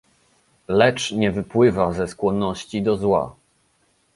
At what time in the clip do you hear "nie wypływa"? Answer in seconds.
1.11-1.91